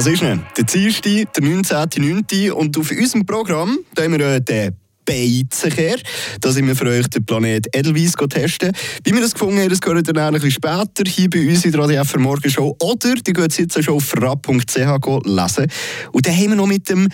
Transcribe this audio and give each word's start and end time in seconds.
Was 0.00 0.06
ist 0.06 0.22
denn? 0.22 0.40
Der 0.56 0.64
Dienstag, 0.64 1.34
der 1.34 1.44
19.09. 1.44 2.52
und 2.52 2.78
auf 2.78 2.90
unserem 2.90 3.26
Programm 3.26 3.80
haben 3.98 4.18
wir 4.18 4.40
den 4.40 4.74
Beizenkehr. 5.04 5.98
Da 6.40 6.50
sind 6.50 6.66
wir 6.68 6.74
für 6.74 6.86
euch 6.86 7.06
den 7.08 7.26
Planet 7.26 7.66
Edelweiss 7.76 8.14
testen. 8.30 8.72
Wie 9.04 9.12
wir 9.12 9.20
das 9.20 9.34
gefunden 9.34 9.58
haben, 9.58 9.68
das 9.68 9.82
gehört 9.82 10.08
dann 10.08 10.16
ein 10.16 10.32
bisschen 10.32 10.52
später 10.52 11.04
hier 11.06 11.28
bei 11.28 11.46
uns 11.46 11.66
in 11.66 11.72
der 11.72 11.82
Radio 11.82 12.00
F 12.00 12.16
Morgenshow. 12.16 12.74
Oder 12.80 13.16
die 13.16 13.34
geht 13.34 13.58
jetzt 13.58 13.84
schon 13.84 13.94
auf 13.94 14.14
rap.ch 14.16 14.74
lesen. 14.74 15.66
Und 16.12 16.26
dann 16.26 16.34
haben 16.34 16.48
wir 16.48 16.56
noch 16.56 16.66
mit 16.66 16.88
dem 16.88 17.06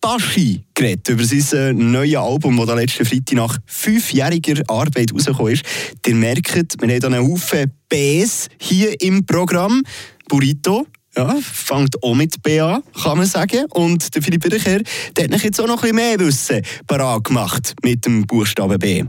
Baschi 0.00 0.64
geredet 0.74 1.08
über 1.10 1.22
sein 1.24 1.56
äh, 1.56 1.72
neues 1.72 2.16
Album, 2.16 2.56
das 2.56 2.74
letzten 2.74 3.04
Freitag 3.04 3.36
nach 3.36 3.58
fünfjähriger 3.64 4.60
Arbeit 4.66 5.12
rausgekommen 5.14 5.52
ist. 5.52 5.62
Ihr 6.04 6.16
merkt, 6.16 6.52
wir 6.82 6.96
haben 6.96 7.14
einen 7.14 7.30
Haufen 7.30 7.70
Bs 7.88 8.48
hier 8.58 9.00
im 9.00 9.24
Programm. 9.24 9.84
Burrito, 10.28 10.88
ja, 11.16 11.36
fängt 11.42 12.02
auch 12.02 12.14
mit 12.14 12.42
B 12.42 12.60
an, 12.60 12.82
kann 13.02 13.18
man 13.18 13.26
sagen. 13.26 13.66
Und 13.70 14.14
der 14.14 14.22
Philipp 14.22 14.42
Bircher, 14.42 14.80
der 15.16 15.28
hat 15.28 15.42
jetzt 15.42 15.60
auch 15.60 15.66
noch 15.66 15.82
ein 15.82 15.90
bisschen 15.92 15.96
mehr 15.96 16.18
Wissen 16.20 16.62
parat 16.86 17.24
gemacht 17.24 17.74
mit 17.82 18.04
dem 18.04 18.26
Buchstaben 18.26 18.78
B. 18.78 19.04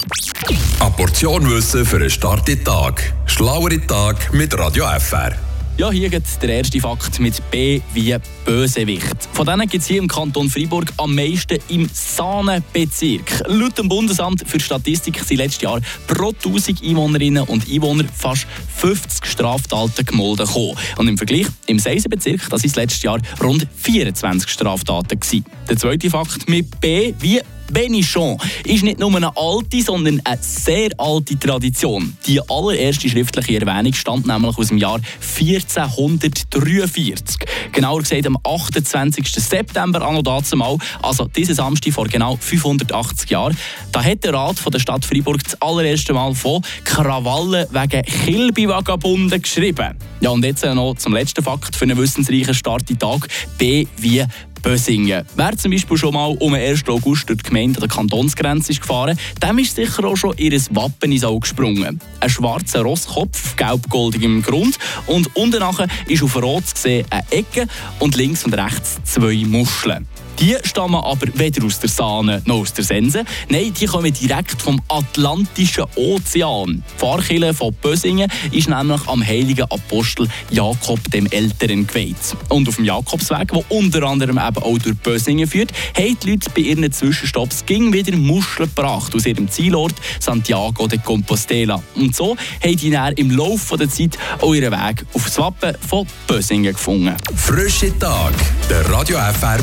Eine 0.80 0.91
Portion 0.91 1.49
Wissen 1.49 1.85
für 1.85 1.97
einen 1.97 2.09
starken 2.09 2.63
Tag. 2.63 3.13
Schlauere 3.25 3.85
Tag 3.88 4.33
mit 4.33 4.57
Radio 4.57 4.85
FR. 4.99 5.35
Ja, 5.77 5.91
hier 5.91 6.07
geht 6.07 6.23
der 6.41 6.49
erste 6.49 6.79
Fakt 6.79 7.20
mit 7.20 7.52
B 7.52 7.81
wie 7.93 8.16
Bösewicht. 8.45 9.27
Von 9.33 9.45
denen 9.45 9.67
gibt 9.67 9.81
es 9.81 9.88
hier 9.89 9.97
im 9.97 10.07
Kanton 10.07 10.49
Freiburg 10.49 10.85
am 10.95 11.13
meisten 11.13 11.57
im 11.67 11.89
Sahnenbezirk. 11.91 13.43
Laut 13.47 13.77
dem 13.77 13.89
Bundesamt 13.89 14.47
für 14.47 14.57
Statistik 14.61 15.19
sind 15.19 15.35
letztes 15.35 15.63
Jahr 15.63 15.81
pro 16.07 16.30
1000 16.30 16.81
Einwohnerinnen 16.81 17.43
und 17.43 17.69
Einwohner 17.69 18.05
fast 18.16 18.47
50 18.77 19.25
Straftaten 19.25 20.05
gemolden 20.05 20.45
gekommen. 20.45 20.77
Und 20.95 21.09
im 21.09 21.17
Vergleich, 21.17 21.47
im 21.67 21.77
Seisenbezirk, 21.77 22.49
das 22.49 22.63
ist 22.63 22.77
letztes 22.77 23.03
Jahr 23.03 23.19
rund 23.44 23.67
24 23.75 24.49
Straftaten 24.49 25.19
gewesen. 25.19 25.44
Der 25.69 25.75
zweite 25.75 26.09
Fakt 26.09 26.47
mit 26.47 26.80
B 26.80 27.13
wie 27.19 27.41
Benichon 27.71 28.38
ist 28.63 28.83
nicht 28.83 28.99
nur 28.99 29.16
eine 29.16 29.35
alte, 29.35 29.81
sondern 29.81 30.21
eine 30.23 30.38
sehr 30.41 30.89
alte 30.97 31.38
Tradition. 31.38 32.16
Die 32.25 32.39
allererste 32.49 33.09
schriftliche 33.09 33.59
Erwähnung 33.59 33.94
stammt 33.94 34.27
nämlich 34.27 34.57
aus 34.57 34.67
dem 34.67 34.77
Jahr 34.77 34.99
1443. 35.38 37.38
Genauer 37.72 38.02
gesagt 38.02 38.27
am 38.27 38.38
28. 38.44 39.27
September 39.30 40.07
anno 40.07 40.22
dazumal, 40.22 40.77
also 41.02 41.25
diesen 41.25 41.55
Samstag 41.55 41.94
vor 41.94 42.07
genau 42.07 42.38
580 42.39 43.30
Jahren. 43.30 43.57
Da 43.91 44.03
hat 44.03 44.23
der 44.23 44.33
Rat 44.33 44.59
von 44.59 44.72
der 44.72 44.79
Stadt 44.79 45.03
Freiburg 45.03 45.44
das 45.44 45.61
allererste 45.61 46.13
Mal 46.13 46.33
von 46.35 46.61
Krawallen 46.83 47.67
wegen 47.72 48.03
Kilby-Vagabunden 48.03 49.41
geschrieben. 49.41 49.97
Ja, 50.22 50.29
und 50.29 50.45
jetzt 50.45 50.63
noch 50.63 50.95
zum 50.95 51.13
letzten 51.13 51.44
Fakt 51.44 51.75
für 51.75 51.85
einen 51.85 51.97
wissensreichen 51.97 52.53
Start 52.53 52.89
in 52.89 53.00
Tag. 53.00 53.27
B 53.57 53.88
wie 53.97 54.23
Bösingen. 54.66 55.23
Wer 55.35 55.55
zum 55.58 55.71
Beispiel 55.71 55.95
schon 55.95 56.16
mal 56.16 56.35
um 56.39 56.53
den 56.53 56.61
1. 56.61 56.88
August 56.88 57.30
durch 57.30 57.44
die 57.44 57.49
Gemeinde 57.49 57.80
an 57.80 57.88
der 57.88 57.95
Kantonsgrenze 57.95 58.72
ist 58.72 58.81
gefahren, 58.81 59.16
dem 59.39 59.59
ist 59.59 59.75
sicher 59.75 60.03
auch 60.05 60.16
schon 60.16 60.35
ihr 60.38 60.59
Wappen 60.72 61.11
ins 61.11 61.23
Auge 61.23 61.41
gesprungen. 61.41 62.02
Ein 62.19 62.30
schwarzer 62.31 62.81
Rosskopf, 62.81 63.55
gelb-goldigem 63.55 64.41
Grund 64.41 64.80
und 65.05 65.35
unten 65.35 65.61
ist 66.07 66.23
auf 66.23 66.41
Rot 66.41 66.66
zu 66.66 66.81
sehen 66.81 67.05
eine 67.11 67.23
Ecke 67.30 67.67
und 67.99 68.16
links 68.16 68.44
und 68.44 68.55
rechts 68.55 68.99
zwei 69.03 69.44
Muscheln. 69.45 70.07
Die 70.39 70.55
stammen 70.64 70.95
aber 70.95 71.28
weder 71.36 71.66
aus 71.66 71.80
der 71.80 71.89
Sahne 71.89 72.41
noch 72.45 72.59
aus 72.59 72.73
der 72.73 72.83
Sense. 72.83 73.23
Nein, 73.47 73.73
die 73.73 73.86
kommen 73.86 74.11
direkt 74.11 74.61
vom 74.61 74.81
Atlantischen 74.89 75.86
Ozean. 75.95 76.83
Die 76.94 77.00
Pfarrkirche 77.00 77.53
von 77.53 77.73
Bösingen 77.73 78.30
ist 78.52 78.67
nämlich 78.67 79.08
am 79.08 79.25
heiligen 79.25 79.63
Apostel 79.63 80.28
Jakob 80.50 81.00
dem 81.11 81.28
Älteren 81.28 81.88
geweiht. 81.88 82.16
Und 82.50 82.67
auf 82.67 82.75
dem 82.75 82.86
Jakobsweg, 82.86 83.52
der 83.52 83.72
unter 83.72 84.03
anderem 84.03 84.38
eben 84.38 84.63
auch 84.63 84.78
durch 84.78 84.97
Bösingen 84.97 85.47
führt, 85.47 85.72
haben 85.97 86.17
die 86.22 86.31
Leute 86.31 86.50
bei 86.53 86.61
ihren 86.61 86.91
Zwischenstopps 86.91 87.66
ging 87.66 87.94
wieder 87.94 88.16
Muscheln 88.17 88.69
gebracht 88.69 89.16
aus 89.16 89.25
ihrem 89.25 89.50
Zielort 89.50 89.95
Santiago 90.19 90.88
de 90.88 91.00
Compostela. 91.00 91.81
Und 91.96 92.13
so 92.13 92.35
haben 92.62 92.75
die 92.75 92.90
dann 92.90 93.13
im 93.13 93.31
Laufe 93.31 93.78
der 93.78 93.90
Zeit 93.90 94.17
auch 94.41 94.53
ihren 94.53 94.72
Weg 94.72 95.06
auf 95.13 95.23
das 95.23 95.38
Wappen 95.38 95.75
von 95.88 96.06
Bösingen 96.28 96.73
gefunden. 96.73 97.16
Frische 97.35 97.97
Tag, 97.97 98.34
der 98.69 98.90
Radio 98.90 99.17
FR 99.17 99.46